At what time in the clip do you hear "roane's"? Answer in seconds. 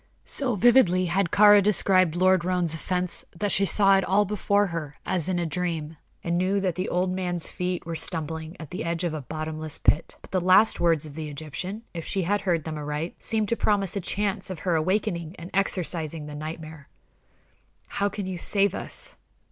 2.43-2.73